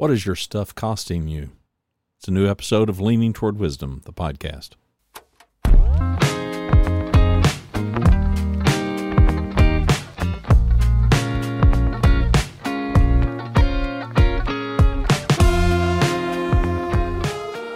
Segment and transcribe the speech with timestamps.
[0.00, 1.50] What is your stuff costing you?
[2.16, 4.70] It's a new episode of Leaning Toward Wisdom, the podcast.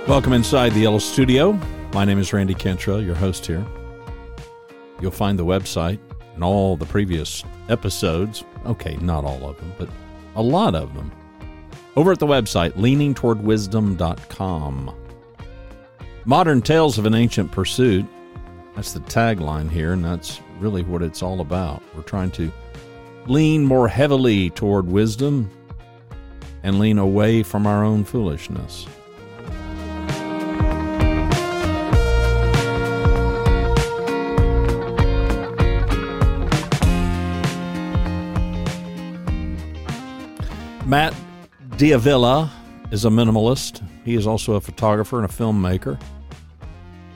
[0.08, 1.52] Welcome inside the Yellow Studio.
[1.92, 3.66] My name is Randy Cantrell, your host here.
[4.98, 5.98] You'll find the website
[6.34, 8.44] and all the previous episodes.
[8.64, 9.90] Okay, not all of them, but
[10.36, 11.12] a lot of them
[11.96, 14.94] over at the website leaningtowardwisdom.com.
[16.24, 18.04] Modern Tales of an Ancient Pursuit.
[18.74, 21.80] That's the tagline here, and that's really what it's all about.
[21.94, 22.50] We're trying to
[23.26, 25.50] lean more heavily toward wisdom
[26.62, 28.86] and lean away from our own foolishness.
[40.86, 41.14] Matt
[41.76, 42.52] D'Avella
[42.92, 43.84] is a minimalist.
[44.04, 46.00] He is also a photographer and a filmmaker.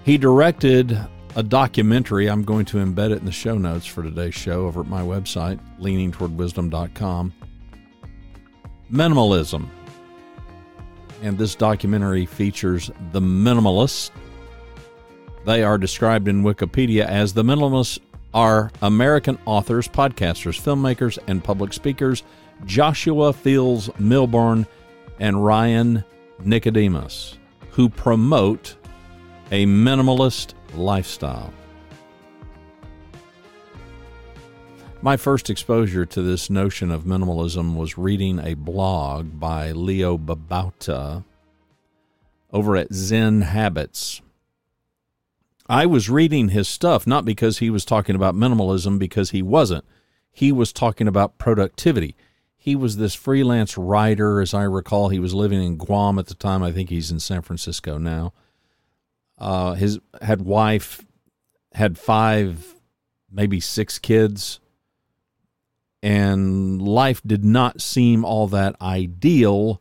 [0.05, 0.99] He directed
[1.37, 2.29] a documentary.
[2.29, 5.03] I'm going to embed it in the show notes for today's show over at my
[5.03, 7.33] website, leaningtowardwisdom.com.
[8.91, 9.69] Minimalism.
[11.23, 14.11] And this documentary features the minimalists.
[15.45, 18.01] They are described in Wikipedia as the minimalists
[18.35, 22.25] are American authors, podcasters, filmmakers, and public speakers
[22.65, 24.67] Joshua Fields Millburn
[25.19, 26.05] and Ryan
[26.45, 27.39] Nicodemus,
[27.71, 28.77] who promote
[29.51, 31.53] a minimalist lifestyle.
[35.01, 41.25] My first exposure to this notion of minimalism was reading a blog by Leo Babauta
[42.53, 44.21] over at Zen Habits.
[45.69, 49.85] I was reading his stuff not because he was talking about minimalism, because he wasn't.
[50.33, 52.17] He was talking about productivity
[52.61, 55.09] he was this freelance writer, as I recall.
[55.09, 56.63] He was living in Guam at the time.
[56.65, 58.33] I think he's in San Francisco now.
[59.39, 61.07] Uh, his had wife,
[61.73, 62.75] had five,
[63.31, 64.59] maybe six kids,
[66.03, 69.81] and life did not seem all that ideal.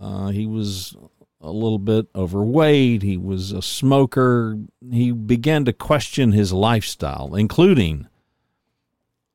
[0.00, 0.96] Uh, he was
[1.42, 3.02] a little bit overweight.
[3.02, 4.58] He was a smoker.
[4.90, 8.08] He began to question his lifestyle, including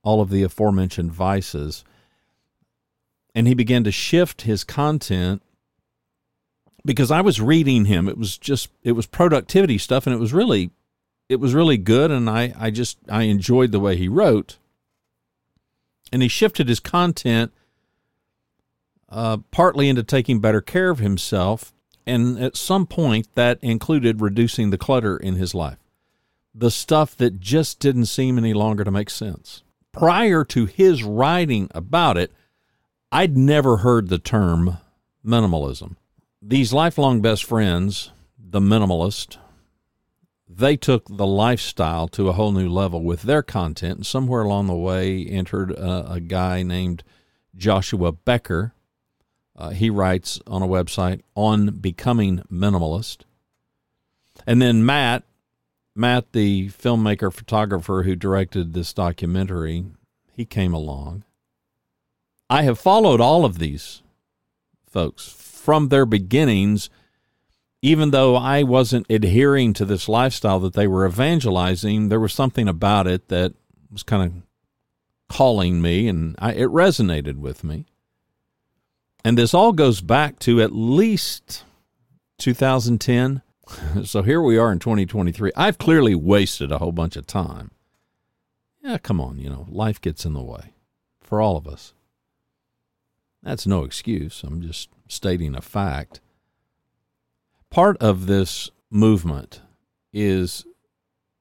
[0.01, 1.83] all of the aforementioned vices
[3.35, 5.41] and he began to shift his content
[6.85, 8.07] because I was reading him.
[8.07, 10.71] It was just it was productivity stuff, and it was really
[11.27, 14.57] it was really good, and I I just I enjoyed the way he wrote.
[16.11, 17.51] And he shifted his content
[19.09, 21.73] uh, partly into taking better care of himself,
[22.05, 25.77] and at some point that included reducing the clutter in his life,
[26.53, 29.63] the stuff that just didn't seem any longer to make sense.
[29.91, 32.31] Prior to his writing about it,
[33.11, 34.77] I'd never heard the term
[35.25, 35.95] minimalism.
[36.41, 39.37] These lifelong best friends, the minimalist,
[40.47, 43.95] they took the lifestyle to a whole new level with their content.
[43.97, 47.03] And somewhere along the way entered a, a guy named
[47.55, 48.73] Joshua Becker.
[49.55, 53.21] Uh, he writes on a website on becoming minimalist.
[54.45, 55.23] And then Matt,
[55.95, 59.85] Matt, the filmmaker photographer who directed this documentary,
[60.31, 61.23] he came along.
[62.49, 64.01] I have followed all of these
[64.89, 66.89] folks from their beginnings,
[67.81, 72.09] even though I wasn't adhering to this lifestyle that they were evangelizing.
[72.09, 73.53] There was something about it that
[73.91, 74.33] was kind of
[75.35, 77.85] calling me, and I, it resonated with me.
[79.23, 81.63] And this all goes back to at least
[82.39, 83.41] 2010.
[84.03, 85.51] so here we are in 2023.
[85.55, 87.71] I've clearly wasted a whole bunch of time.
[88.81, 90.73] Yeah, come on, you know, life gets in the way
[91.21, 91.93] for all of us.
[93.43, 94.43] That's no excuse.
[94.43, 96.19] I'm just stating a fact.
[97.69, 99.61] Part of this movement
[100.11, 100.65] is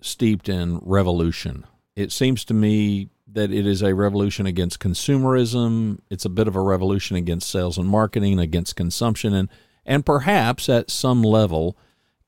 [0.00, 1.66] steeped in revolution.
[1.96, 5.98] It seems to me that it is a revolution against consumerism.
[6.10, 9.48] It's a bit of a revolution against sales and marketing, against consumption, and,
[9.84, 11.76] and perhaps at some level,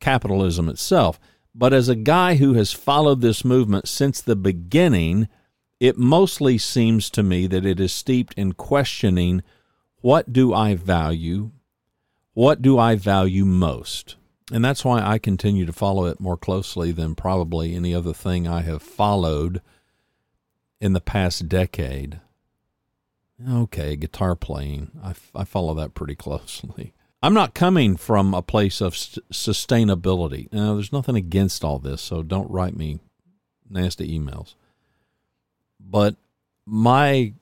[0.00, 1.20] capitalism itself.
[1.54, 5.28] But as a guy who has followed this movement since the beginning,
[5.78, 9.42] it mostly seems to me that it is steeped in questioning
[10.00, 11.50] what do I value?
[12.34, 14.16] What do I value most?
[14.52, 18.48] And that's why I continue to follow it more closely than probably any other thing
[18.48, 19.60] I have followed
[20.80, 22.20] in the past decade.
[23.48, 24.90] Okay, guitar playing.
[25.02, 26.94] I, I follow that pretty closely.
[27.22, 30.50] I'm not coming from a place of sustainability.
[30.52, 32.98] Now, there's nothing against all this, so don't write me
[33.68, 34.54] nasty emails.
[35.78, 36.16] But
[36.64, 37.34] my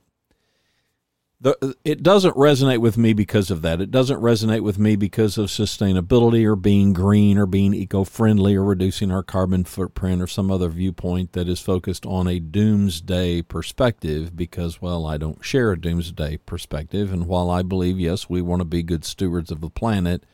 [1.40, 3.80] the, it doesn't resonate with me because of that.
[3.80, 8.56] It doesn't resonate with me because of sustainability or being green or being eco friendly
[8.56, 13.42] or reducing our carbon footprint or some other viewpoint that is focused on a doomsday
[13.42, 17.12] perspective because, well, I don't share a doomsday perspective.
[17.12, 20.24] And while I believe, yes, we want to be good stewards of the planet,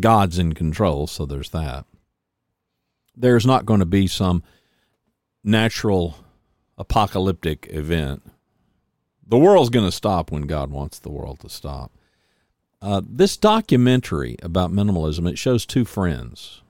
[0.00, 1.86] God's in control, so there's that.
[3.14, 4.42] There's not going to be some
[5.44, 6.16] natural
[6.76, 8.24] apocalyptic event
[9.30, 11.92] the world's going to stop when God wants the world to stop.
[12.82, 16.62] Uh, this documentary about minimalism it shows two friends,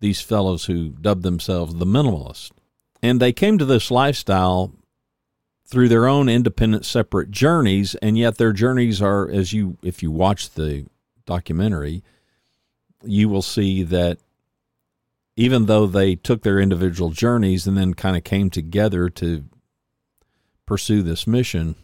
[0.00, 2.52] these fellows who dubbed themselves the minimalists,
[3.02, 4.72] and they came to this lifestyle
[5.66, 10.10] through their own independent, separate journeys, and yet their journeys are, as you if you
[10.10, 10.86] watch the
[11.26, 12.04] documentary,
[13.02, 14.18] you will see that
[15.34, 19.44] even though they took their individual journeys and then kind of came together to
[20.66, 21.74] pursue this mission,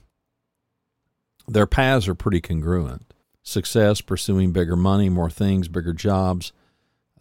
[1.46, 3.12] their paths are pretty congruent.
[3.42, 6.52] Success, pursuing bigger money, more things, bigger jobs,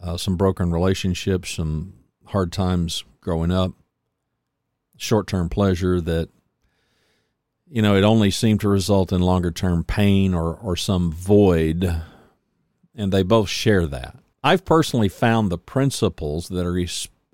[0.00, 1.94] uh, some broken relationships, some
[2.26, 3.72] hard times growing up,
[4.96, 6.28] short term pleasure that,
[7.70, 12.02] you know, it only seemed to result in longer term pain or, or some void.
[12.94, 14.16] And they both share that.
[14.42, 16.78] I've personally found the principles that are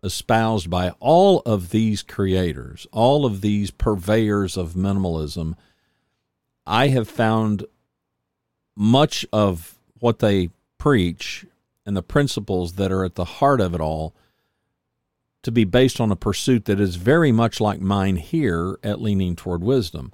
[0.05, 5.55] espoused by all of these creators, all of these purveyors of minimalism,
[6.67, 7.65] I have found
[8.77, 11.47] much of what they preach
[11.87, 14.15] and the principles that are at the heart of it all
[15.43, 19.37] to be based on a pursuit that is very much like mine here at Leaning
[19.37, 20.13] Toward Wisdom,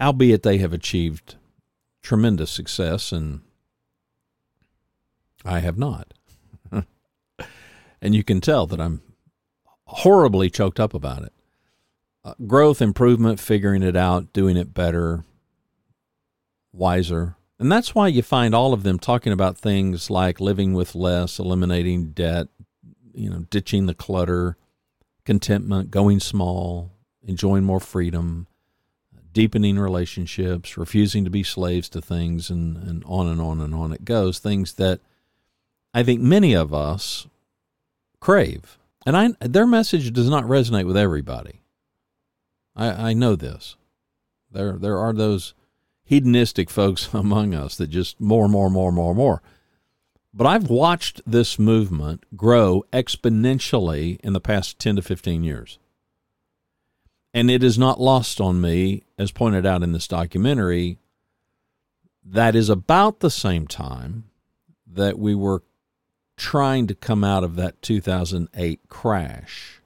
[0.00, 1.36] albeit they have achieved
[2.02, 3.40] tremendous success and
[5.44, 6.14] I have not.
[8.00, 9.02] and you can tell that I'm
[9.86, 11.32] horribly choked up about it.
[12.24, 15.24] Uh, growth, improvement, figuring it out, doing it better,
[16.72, 17.36] wiser.
[17.58, 21.38] And that's why you find all of them talking about things like living with less,
[21.38, 22.48] eliminating debt,
[23.12, 24.56] you know, ditching the clutter,
[25.24, 26.90] contentment, going small,
[27.22, 28.46] enjoying more freedom,
[29.32, 33.92] deepening relationships, refusing to be slaves to things, and, and on and on and on
[33.92, 34.38] it goes.
[34.38, 35.00] Things that
[35.92, 37.26] I think many of us
[38.20, 38.78] crave.
[39.06, 41.60] And I, their message does not resonate with everybody.
[42.74, 43.76] I, I know this.
[44.50, 45.54] There, there are those
[46.04, 49.42] hedonistic folks among us that just more, more, more, more, more.
[50.32, 55.78] But I've watched this movement grow exponentially in the past 10 to 15 years.
[57.32, 60.98] And it is not lost on me, as pointed out in this documentary,
[62.24, 64.24] that is about the same time
[64.86, 65.62] that we were
[66.36, 69.80] trying to come out of that 2008 crash,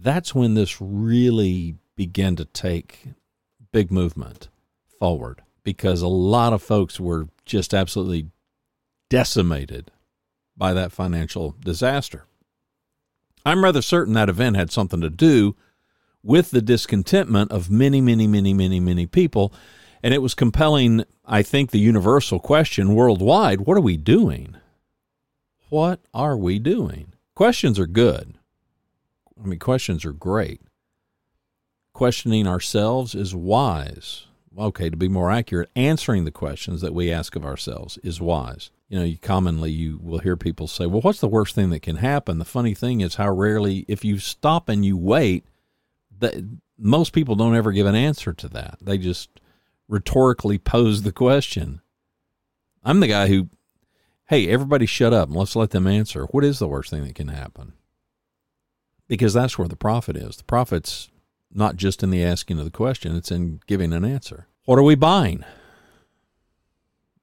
[0.00, 3.04] that's when this really began to take
[3.72, 4.48] big movement
[4.98, 8.28] forward because a lot of folks were just absolutely
[9.08, 9.90] decimated
[10.56, 12.24] by that financial disaster.
[13.44, 15.56] I'm rather certain that event had something to do
[16.22, 19.52] with the discontentment of many, many, many, many, many people.
[20.02, 24.56] And it was compelling, I think, the universal question worldwide what are we doing?
[25.72, 27.14] What are we doing?
[27.34, 28.34] Questions are good.
[29.42, 30.60] I mean, questions are great.
[31.94, 34.26] Questioning ourselves is wise.
[34.58, 38.70] Okay, to be more accurate, answering the questions that we ask of ourselves is wise.
[38.90, 41.80] You know, you commonly you will hear people say, "Well, what's the worst thing that
[41.80, 45.46] can happen?" The funny thing is how rarely if you stop and you wait,
[46.18, 46.34] that
[46.76, 48.76] most people don't ever give an answer to that.
[48.82, 49.30] They just
[49.88, 51.80] rhetorically pose the question.
[52.84, 53.48] I'm the guy who
[54.26, 56.24] hey, everybody shut up and let's let them answer.
[56.26, 57.74] What is the worst thing that can happen?
[59.08, 60.36] Because that's where the profit is.
[60.36, 61.10] The profit's
[61.52, 64.46] not just in the asking of the question, it's in giving an answer.
[64.64, 65.44] What are we buying?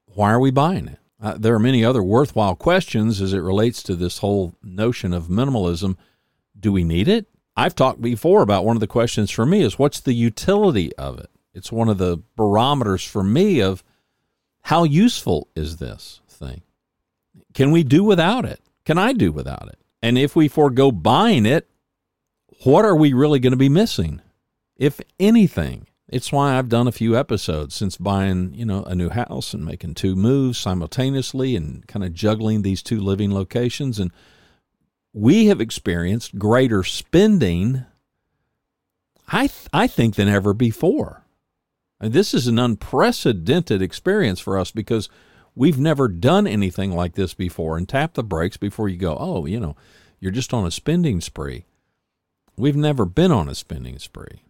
[0.06, 1.00] Why are we buying it?
[1.22, 5.28] Uh, there are many other worthwhile questions as it relates to this whole notion of
[5.28, 5.98] minimalism.
[6.58, 7.28] Do we need it?
[7.58, 11.20] I've talked before about one of the questions for me is what's the utility of
[11.20, 11.30] it?
[11.54, 13.84] It's one of the barometers for me of
[14.62, 16.62] how useful is this thing?
[17.54, 18.62] Can we do without it?
[18.86, 19.80] Can I do without it?
[20.02, 21.70] And if we forego buying it,
[22.64, 24.22] what are we really going to be missing,
[24.76, 25.88] if anything?
[26.08, 29.64] It's why I've done a few episodes since buying, you know, a new house and
[29.64, 34.00] making two moves simultaneously and kind of juggling these two living locations.
[34.00, 34.12] And
[35.14, 37.86] we have experienced greater spending,
[39.28, 41.26] I, th- I think, than ever before.
[42.00, 45.10] And this is an unprecedented experience for us because
[45.56, 49.46] We've never done anything like this before and tap the brakes before you go, oh,
[49.46, 49.76] you know,
[50.20, 51.66] you're just on a spending spree.
[52.58, 54.44] We've never been on a spending spree.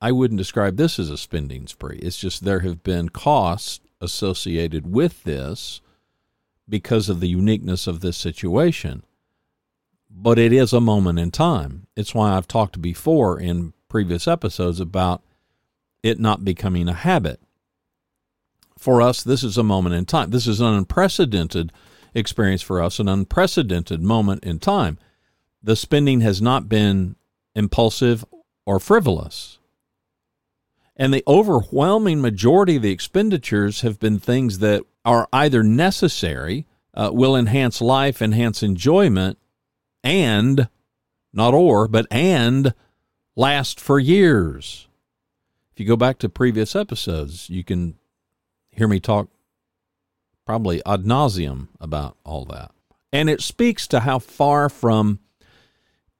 [0.00, 1.98] I wouldn't describe this as a spending spree.
[1.98, 5.80] It's just there have been costs associated with this
[6.68, 9.02] because of the uniqueness of this situation.
[10.10, 11.86] But it is a moment in time.
[11.96, 15.22] It's why I've talked before in previous episodes about
[16.02, 17.40] it not becoming a habit.
[18.78, 20.30] For us, this is a moment in time.
[20.30, 21.72] This is an unprecedented
[22.14, 24.98] experience for us, an unprecedented moment in time.
[25.62, 27.16] The spending has not been
[27.54, 28.24] impulsive
[28.64, 29.58] or frivolous.
[30.96, 37.10] And the overwhelming majority of the expenditures have been things that are either necessary, uh,
[37.12, 39.38] will enhance life, enhance enjoyment,
[40.02, 40.68] and,
[41.32, 42.74] not or, but and
[43.34, 44.88] last for years.
[45.72, 47.96] If you go back to previous episodes, you can
[48.76, 49.28] hear me talk
[50.44, 52.70] probably ad nauseum about all that.
[53.12, 55.18] And it speaks to how far from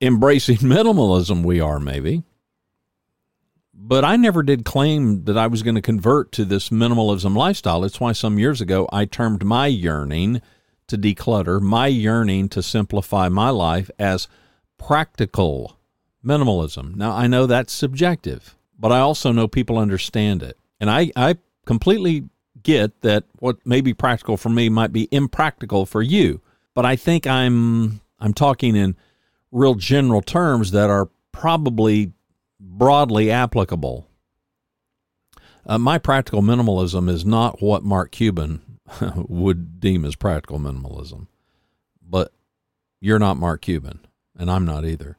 [0.00, 2.22] embracing minimalism we are, maybe.
[3.72, 7.84] But I never did claim that I was going to convert to this minimalism lifestyle.
[7.84, 10.40] It's why some years ago I termed my yearning
[10.88, 14.28] to declutter, my yearning to simplify my life as
[14.78, 15.78] practical
[16.24, 16.96] minimalism.
[16.96, 20.58] Now, I know that's subjective, but I also know people understand it.
[20.80, 21.36] And I, I
[21.66, 22.24] completely
[22.66, 26.42] get that what may be practical for me might be impractical for you.
[26.74, 28.96] But I think I'm I'm talking in
[29.52, 32.12] real general terms that are probably
[32.58, 34.08] broadly applicable.
[35.64, 38.78] Uh, my practical minimalism is not what Mark Cuban
[39.16, 41.28] would deem as practical minimalism,
[42.02, 42.32] but
[43.00, 44.00] you're not Mark Cuban,
[44.36, 45.18] and I'm not either.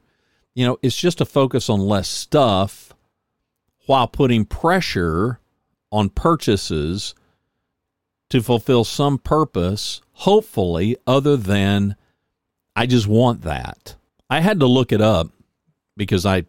[0.53, 2.93] You know, it's just a focus on less stuff
[3.85, 5.39] while putting pressure
[5.91, 7.15] on purchases
[8.29, 11.95] to fulfill some purpose, hopefully, other than
[12.75, 13.95] I just want that.
[14.29, 15.29] I had to look it up
[15.95, 16.43] because I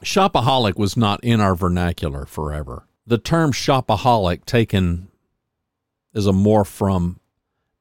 [0.00, 2.86] shopaholic was not in our vernacular forever.
[3.06, 5.08] The term shopaholic taken
[6.14, 7.20] as a morph from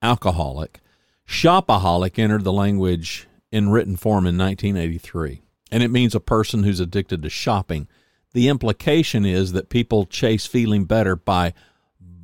[0.02, 0.82] alcoholic,
[1.28, 6.80] shopaholic entered the language in written form in 1983, and it means a person who's
[6.80, 7.88] addicted to shopping.
[8.34, 11.54] The implication is that people chase feeling better by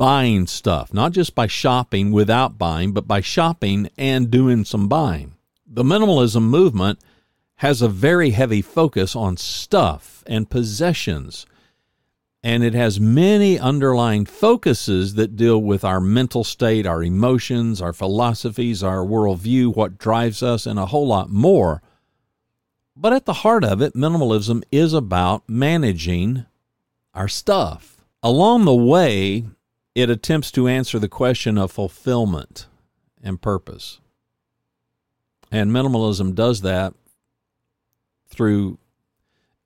[0.02, 5.36] buying stuff, not just by shopping without buying, but by shopping and doing some buying.
[5.68, 6.98] The minimalism movement
[7.58, 11.46] has a very heavy focus on stuff and possessions.
[12.42, 17.94] And it has many underlying focuses that deal with our mental state, our emotions, our
[17.94, 21.84] philosophies, our worldview, what drives us, and a whole lot more.
[22.96, 26.48] But at the heart of it, minimalism is about managing
[27.14, 28.04] our stuff.
[28.24, 29.46] Along the way,
[29.96, 32.68] it attempts to answer the question of fulfillment
[33.24, 34.00] and purpose.
[35.52, 36.94] And minimalism does that
[38.30, 38.78] through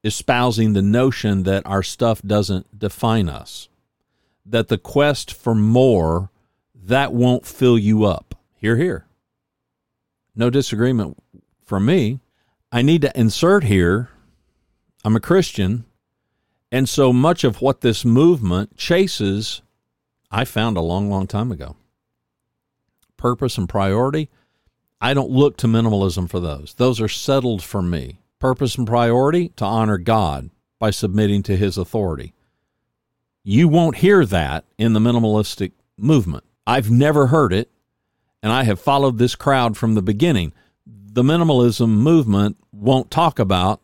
[0.03, 3.69] espousing the notion that our stuff doesn't define us,
[4.45, 6.29] that the quest for more
[6.73, 8.35] that won't fill you up.
[8.55, 9.05] Here, here.
[10.35, 11.17] No disagreement
[11.63, 12.19] from me.
[12.71, 14.09] I need to insert here
[15.05, 15.85] I'm a Christian,
[16.71, 19.61] and so much of what this movement chases
[20.35, 21.77] I found a long, long time ago.
[23.15, 24.29] Purpose and priority,
[24.99, 26.73] I don't look to minimalism for those.
[26.73, 28.19] Those are settled for me.
[28.37, 32.33] Purpose and priority, to honor God by submitting to his authority.
[33.45, 36.43] You won't hear that in the minimalistic movement.
[36.67, 37.71] I've never heard it,
[38.43, 40.51] and I have followed this crowd from the beginning.
[40.85, 43.79] The minimalism movement won't talk about,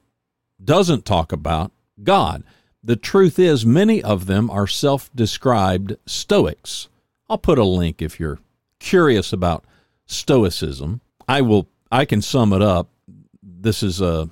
[0.61, 1.71] doesn't talk about
[2.03, 2.43] God.
[2.83, 6.89] The truth is, many of them are self described Stoics.
[7.29, 8.39] I'll put a link if you're
[8.79, 9.65] curious about
[10.05, 11.01] Stoicism.
[11.27, 11.67] I will.
[11.91, 12.89] I can sum it up.
[13.43, 14.29] This is a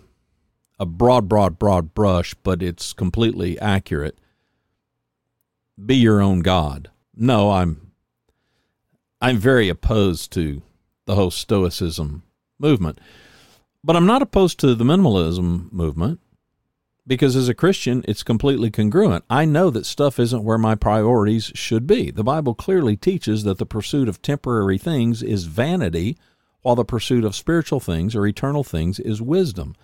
[0.80, 4.18] a broad, broad, broad brush, but it's completely accurate.
[5.84, 6.90] Be your own God.
[7.16, 7.92] No, I'm
[9.22, 10.64] I'm very opposed to
[11.06, 12.24] the whole Stoicism
[12.58, 13.00] movement,
[13.84, 16.20] but I'm not opposed to the minimalism movement
[17.08, 19.26] because as a Christian, it's completely congruent.
[19.30, 22.12] I know that stuff isn't where my priorities should be.
[22.12, 26.18] The Bible clearly teaches that the pursuit of temporary things is vanity,
[26.62, 29.76] while the pursuit of spiritual things or eternal things is wisdom.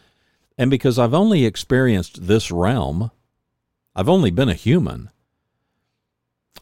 [0.57, 3.12] And because I've only experienced this realm,
[3.95, 5.10] I've only been a human.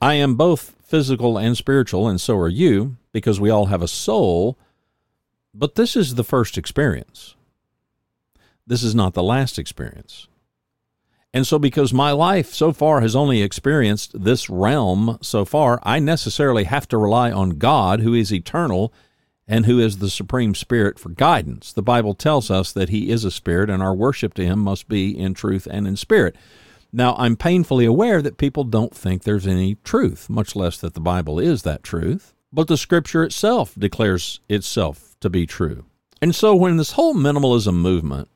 [0.01, 3.87] I am both physical and spiritual, and so are you, because we all have a
[3.87, 4.57] soul.
[5.53, 7.35] But this is the first experience.
[8.65, 10.27] This is not the last experience.
[11.33, 15.97] And so, because my life so far has only experienced this realm so far, I
[15.97, 18.93] necessarily have to rely on God, who is eternal
[19.47, 21.73] and who is the Supreme Spirit for guidance.
[21.73, 24.87] The Bible tells us that He is a Spirit, and our worship to Him must
[24.87, 26.35] be in truth and in spirit.
[26.91, 30.99] Now, I'm painfully aware that people don't think there's any truth, much less that the
[30.99, 35.85] Bible is that truth, but the Scripture itself declares itself to be true.
[36.21, 38.29] And so, when this whole minimalism movement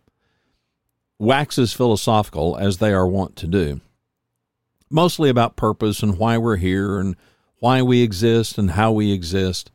[1.19, 3.81] waxes philosophical, as they are wont to do,
[4.89, 7.15] mostly about purpose and why we're here and
[7.59, 9.71] why we exist and how we exist,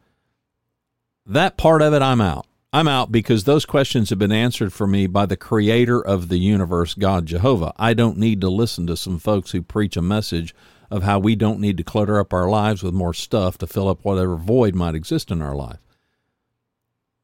[1.26, 2.46] that part of it, I'm out.
[2.72, 6.38] I'm out because those questions have been answered for me by the creator of the
[6.38, 7.74] universe, God Jehovah.
[7.76, 10.54] I don't need to listen to some folks who preach a message
[10.90, 13.88] of how we don't need to clutter up our lives with more stuff to fill
[13.88, 15.80] up whatever void might exist in our life.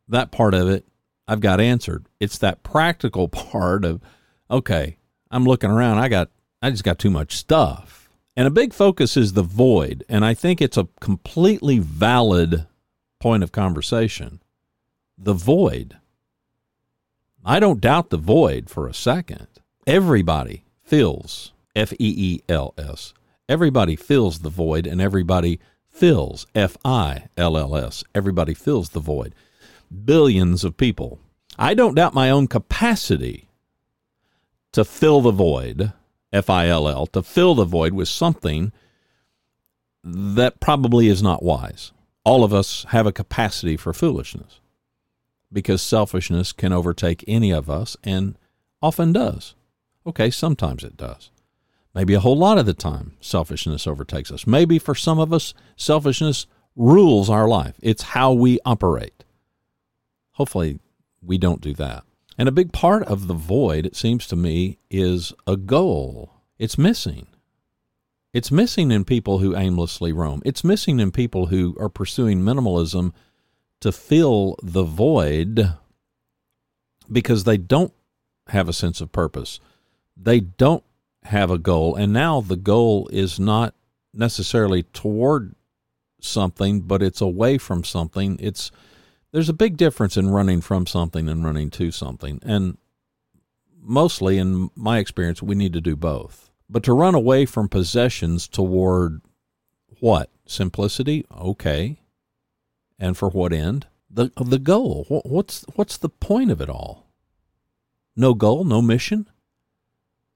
[0.07, 0.87] That part of it,
[1.29, 2.07] I've got answered.
[2.19, 4.01] It's that practical part of,
[4.51, 4.97] okay,
[5.31, 6.31] I'm looking around, I got,
[6.63, 8.09] I just got too much stuff.
[8.35, 10.05] And a big focus is the void.
[10.09, 12.67] And I think it's a completely valid
[13.21, 14.41] point of conversation
[15.21, 15.97] the void.
[17.45, 19.49] I don't doubt the void for a second.
[19.87, 23.15] Everybody feels, F E E L S.
[23.49, 25.59] Everybody feels the void, and everybody
[25.91, 28.05] fills, F I L L S.
[28.15, 29.35] Everybody fills the void.
[30.05, 31.19] Billions of people.
[31.59, 33.49] I don't doubt my own capacity
[34.73, 35.93] to fill the void,
[36.33, 38.73] F I L L, to fill the void with something
[40.05, 41.93] that probably is not wise
[42.29, 44.61] all of us have a capacity for foolishness
[45.51, 48.37] because selfishness can overtake any of us and
[48.83, 49.55] often does.
[50.07, 51.31] Okay, sometimes it does.
[51.95, 54.47] Maybe a whole lot of the time, selfishness overtakes us.
[54.47, 57.77] Maybe for some of us, selfishness rules our life.
[57.81, 59.25] It's how we operate.
[60.39, 60.79] Hopefully,
[61.21, 62.05] we don't do that.
[62.39, 66.31] And a big part of the void, it seems to me, is a goal.
[66.61, 67.27] It's missing.
[68.33, 70.41] It's missing in people who aimlessly roam.
[70.45, 73.13] It's missing in people who are pursuing minimalism
[73.81, 75.75] to fill the void
[77.11, 77.93] because they don't
[78.47, 79.59] have a sense of purpose.
[80.17, 80.85] They don't
[81.25, 81.97] have a goal.
[81.97, 83.75] And now the goal is not
[84.15, 85.57] necessarily toward
[86.21, 88.39] something, but it's away from something.
[88.41, 88.71] It's
[89.33, 92.41] there's a big difference in running from something and running to something.
[92.43, 92.79] And
[93.81, 96.51] mostly in my experience, we need to do both.
[96.69, 99.23] But to run away from possessions toward
[100.01, 100.31] what?
[100.47, 101.27] Simplicity?
[101.37, 102.01] Okay.
[102.99, 103.87] And for what end?
[104.11, 105.05] The the goal.
[105.09, 107.07] What's what's the point of it all?
[108.17, 109.29] No goal, no mission?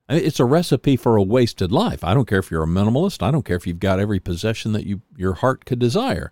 [0.09, 2.05] It's a recipe for a wasted life.
[2.05, 3.23] I don't care if you're a minimalist.
[3.23, 6.31] I don't care if you've got every possession that you your heart could desire.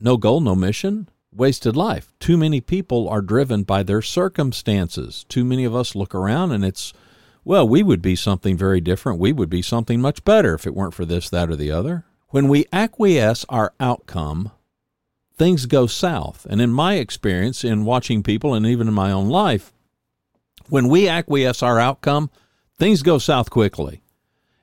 [0.00, 2.12] No goal, no mission, wasted life.
[2.20, 5.24] Too many people are driven by their circumstances.
[5.28, 6.92] Too many of us look around and it's
[7.44, 9.18] well, we would be something very different.
[9.18, 12.04] We would be something much better if it weren't for this, that, or the other.
[12.28, 14.50] When we acquiesce our outcome,
[15.34, 16.46] things go south.
[16.50, 19.72] And in my experience, in watching people and even in my own life,
[20.68, 22.30] when we acquiesce our outcome,
[22.76, 24.02] things go south quickly.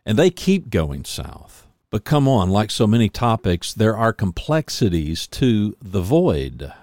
[0.05, 1.64] And they keep going south.
[1.95, 6.73] But come on, like so many topics, there are complexities to the void.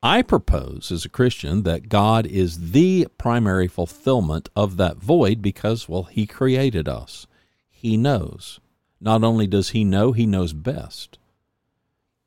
[0.00, 5.88] I propose as a Christian that God is the primary fulfillment of that void because,
[5.88, 7.26] well, He created us.
[7.68, 8.60] He knows.
[9.00, 11.18] Not only does He know, He knows best.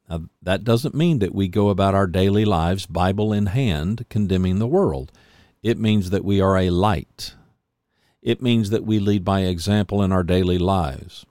[0.10, 4.60] Now, that doesn't mean that we go about our daily lives, Bible in hand, condemning
[4.60, 5.14] the world.
[5.64, 7.36] It means that we are a light.
[8.22, 11.26] It means that we lead by example in our daily lives.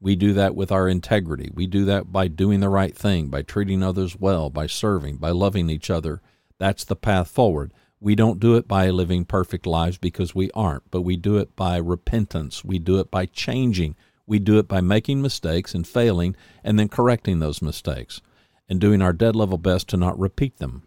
[0.00, 1.50] We do that with our integrity.
[1.52, 5.30] We do that by doing the right thing, by treating others well, by serving, by
[5.30, 6.22] loving each other.
[6.58, 7.72] That's the path forward.
[8.00, 11.54] We don't do it by living perfect lives because we aren't, but we do it
[11.54, 12.64] by repentance.
[12.64, 13.94] We do it by changing.
[14.26, 16.34] We do it by making mistakes and failing
[16.64, 18.22] and then correcting those mistakes
[18.70, 20.84] and doing our dead level best to not repeat them.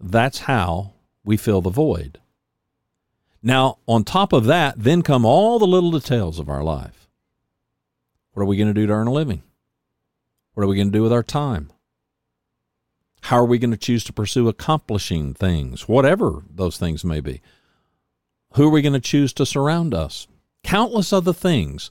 [0.00, 2.20] That's how we fill the void.
[3.42, 7.01] Now, on top of that, then come all the little details of our life
[8.32, 9.42] what are we going to do to earn a living?
[10.54, 11.70] What are we going to do with our time?
[13.22, 17.40] How are we going to choose to pursue accomplishing things, whatever those things may be?
[18.54, 20.26] Who are we going to choose to surround us?
[20.64, 21.90] Countless other things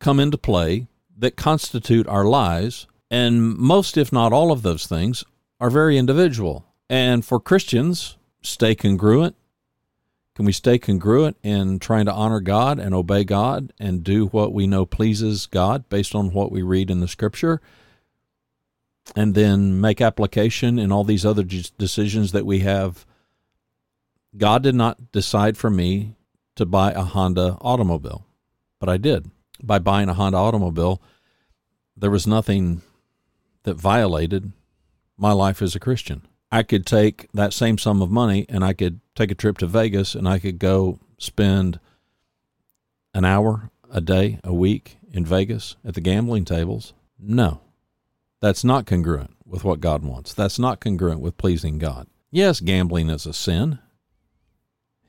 [0.00, 5.24] come into play that constitute our lives, and most, if not all of those things,
[5.60, 6.66] are very individual.
[6.88, 9.36] And for Christians, stay congruent,
[10.36, 14.52] can we stay congruent in trying to honor God and obey God and do what
[14.52, 17.62] we know pleases God based on what we read in the scripture?
[19.14, 23.06] And then make application in all these other decisions that we have.
[24.36, 26.16] God did not decide for me
[26.56, 28.26] to buy a Honda automobile,
[28.78, 29.30] but I did.
[29.62, 31.00] By buying a Honda automobile,
[31.96, 32.82] there was nothing
[33.62, 34.52] that violated
[35.16, 36.26] my life as a Christian.
[36.52, 39.66] I could take that same sum of money and I could take a trip to
[39.66, 41.80] Vegas and I could go spend
[43.14, 46.92] an hour a day, a week in Vegas at the gambling tables.
[47.18, 47.60] No,
[48.40, 50.34] that's not congruent with what God wants.
[50.34, 52.06] That's not congruent with pleasing God.
[52.30, 53.78] Yes, gambling is a sin.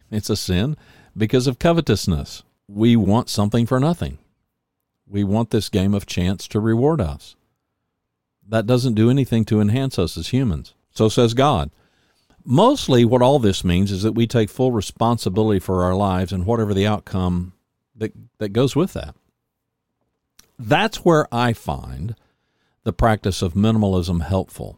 [0.10, 0.78] It's a sin
[1.16, 2.44] because of covetousness.
[2.68, 4.20] We want something for nothing.
[5.06, 7.36] We want this game of chance to reward us.
[8.48, 10.74] That doesn't do anything to enhance us as humans.
[10.92, 11.72] So says God.
[12.50, 16.46] Mostly, what all this means is that we take full responsibility for our lives and
[16.46, 17.52] whatever the outcome
[17.94, 19.16] that, that goes with that.
[20.58, 22.16] That's where I find
[22.84, 24.78] the practice of minimalism helpful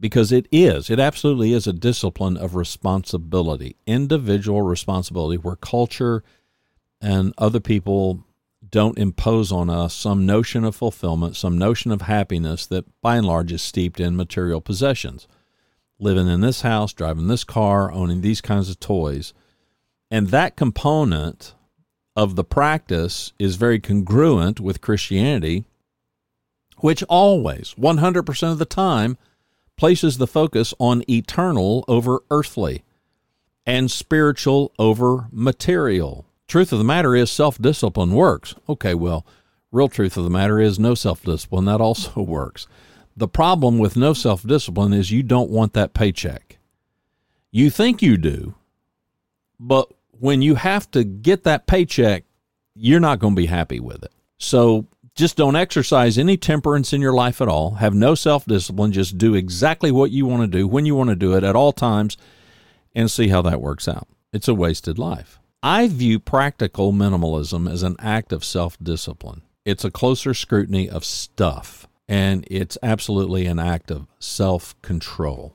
[0.00, 6.24] because it is, it absolutely is a discipline of responsibility, individual responsibility, where culture
[6.98, 8.24] and other people
[8.70, 13.26] don't impose on us some notion of fulfillment, some notion of happiness that by and
[13.26, 15.28] large is steeped in material possessions.
[15.98, 19.32] Living in this house, driving this car, owning these kinds of toys.
[20.10, 21.54] And that component
[22.14, 25.64] of the practice is very congruent with Christianity,
[26.78, 29.18] which always, 100% of the time,
[29.76, 32.82] places the focus on eternal over earthly
[33.66, 36.24] and spiritual over material.
[36.48, 38.54] Truth of the matter is self discipline works.
[38.68, 39.26] Okay, well,
[39.72, 41.64] real truth of the matter is no self discipline.
[41.64, 42.66] That also works.
[43.16, 46.58] The problem with no self discipline is you don't want that paycheck.
[47.50, 48.54] You think you do,
[49.58, 52.24] but when you have to get that paycheck,
[52.74, 54.12] you're not going to be happy with it.
[54.38, 57.76] So just don't exercise any temperance in your life at all.
[57.76, 58.92] Have no self discipline.
[58.92, 61.56] Just do exactly what you want to do when you want to do it at
[61.56, 62.18] all times
[62.94, 64.08] and see how that works out.
[64.32, 65.38] It's a wasted life.
[65.62, 69.42] I view practical minimalism as an act of self discipline.
[69.64, 75.54] It's a closer scrutiny of stuff, and it's absolutely an act of self control.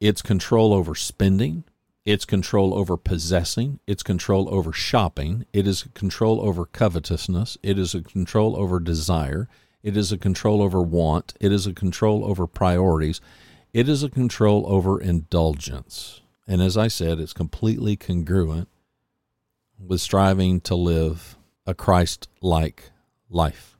[0.00, 1.64] It's control over spending,
[2.04, 3.78] it's control over possessing.
[3.86, 5.44] It's control over shopping.
[5.52, 7.58] It is control over covetousness.
[7.62, 9.48] It is a control over desire.
[9.82, 11.34] It is a control over want.
[11.40, 13.20] It is a control over priorities.
[13.72, 16.22] It is a control over indulgence.
[16.48, 18.68] And as I said, it's completely congruent
[19.78, 22.90] with striving to live a Christ like
[23.28, 23.76] life.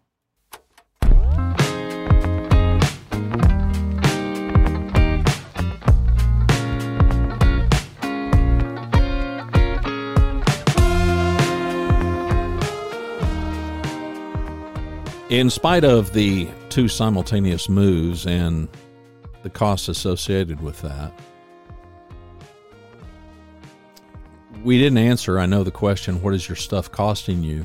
[15.31, 18.69] In spite of the two simultaneous moves and
[19.45, 21.13] the costs associated with that,
[24.65, 27.65] we didn't answer, I know, the question what is your stuff costing you?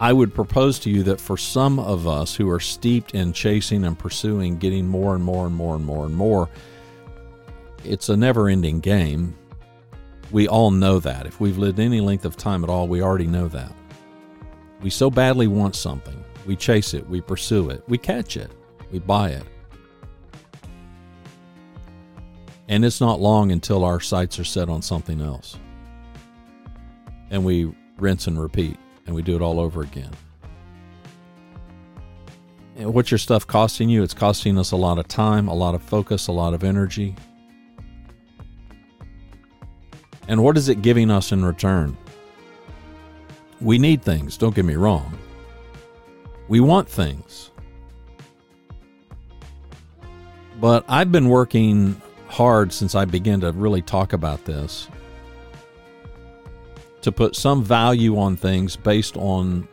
[0.00, 3.84] I would propose to you that for some of us who are steeped in chasing
[3.84, 6.48] and pursuing, getting more and more and more and more and more,
[7.82, 9.36] it's a never ending game.
[10.30, 11.26] We all know that.
[11.26, 13.72] If we've lived any length of time at all, we already know that.
[14.80, 16.22] We so badly want something.
[16.46, 18.50] We chase it, we pursue it, we catch it,
[18.90, 19.44] we buy it.
[22.68, 25.56] And it's not long until our sights are set on something else.
[27.30, 30.10] And we rinse and repeat, and we do it all over again.
[32.76, 34.02] And what's your stuff costing you?
[34.02, 37.16] It's costing us a lot of time, a lot of focus, a lot of energy.
[40.28, 41.96] And what is it giving us in return?
[43.60, 45.18] We need things, don't get me wrong.
[46.48, 47.50] We want things.
[50.60, 54.88] But I've been working hard since I began to really talk about this
[57.02, 59.68] to put some value on things based on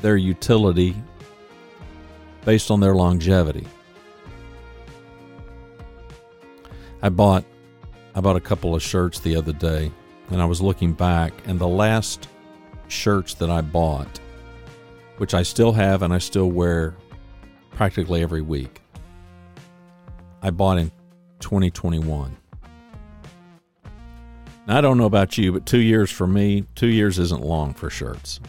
[0.00, 0.94] their utility,
[2.44, 3.66] based on their longevity.
[7.02, 7.44] I bought
[8.14, 9.90] I bought a couple of shirts the other day
[10.30, 12.28] and I was looking back and the last
[12.92, 14.20] shirts that I bought,
[15.16, 16.94] which I still have and I still wear
[17.70, 18.80] practically every week.
[20.42, 20.90] I bought in
[21.40, 22.36] 2021.
[24.66, 27.74] Now, I don't know about you, but two years for me, two years isn't long
[27.74, 28.40] for shirts.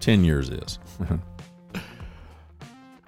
[0.00, 0.78] 10 years is.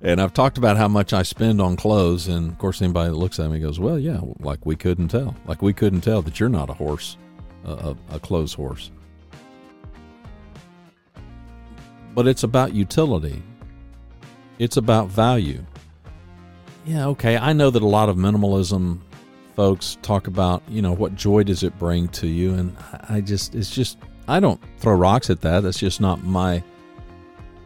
[0.03, 2.27] and I've talked about how much I spend on clothes.
[2.29, 5.37] And of course, anybody that looks at me goes, Well, yeah, like we couldn't tell.
[5.46, 7.16] Like we couldn't tell that you're not a horse,
[7.64, 8.90] a, a clothes horse.
[12.14, 13.42] But it's about utility.
[14.59, 15.64] It's about value.
[16.85, 17.37] Yeah, okay.
[17.37, 19.00] I know that a lot of minimalism
[19.57, 22.55] folks talk about, you know, what joy does it bring to you?
[22.55, 22.77] And
[23.09, 23.98] I just, it's just,
[24.29, 25.62] I don't throw rocks at that.
[25.62, 26.62] That's just not my,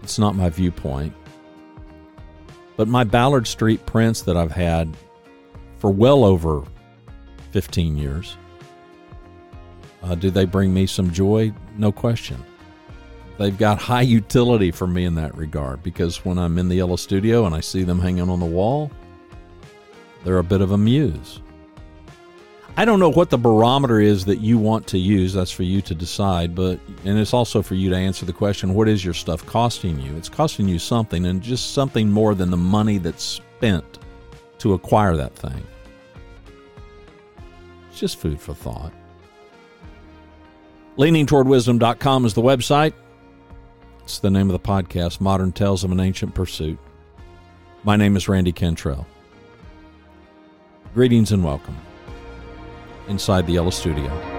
[0.03, 1.15] it's not my viewpoint.
[2.77, 4.97] But my Ballard Street prints that I've had
[5.79, 6.63] for well over
[7.51, 8.37] 15 years,
[10.03, 11.53] uh, do they bring me some joy?
[11.77, 12.43] No question.
[13.39, 16.97] They've got high utility for me in that regard because when I'm in the yellow
[16.97, 18.91] studio and I see them hanging on the wall,
[20.25, 21.41] they're a bit of a muse.
[22.77, 25.33] I don't know what the barometer is that you want to use.
[25.33, 26.55] That's for you to decide.
[26.55, 29.99] But and it's also for you to answer the question: What is your stuff costing
[30.01, 30.17] you?
[30.17, 33.99] It's costing you something, and just something more than the money that's spent
[34.59, 35.65] to acquire that thing.
[37.91, 38.93] It's just food for thought.
[40.99, 42.93] LeaningTowardWisdom.com is the website.
[44.09, 46.79] It's the name of the podcast, Modern Tales of an Ancient Pursuit.
[47.85, 49.07] My name is Randy Cantrell.
[50.95, 51.77] Greetings and welcome
[53.07, 54.38] inside the Yellow Studio.